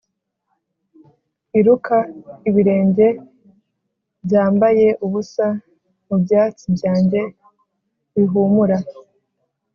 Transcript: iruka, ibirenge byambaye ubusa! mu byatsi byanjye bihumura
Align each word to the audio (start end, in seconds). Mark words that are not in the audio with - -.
iruka, 1.59 1.97
ibirenge 2.49 3.07
byambaye 4.25 4.87
ubusa! 5.05 5.45
mu 6.07 6.15
byatsi 6.23 6.65
byanjye 6.75 7.21
bihumura 8.13 8.77